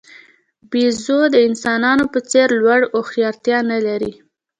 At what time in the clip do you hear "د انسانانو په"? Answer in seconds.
1.33-2.19